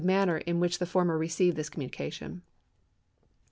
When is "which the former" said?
0.59-1.15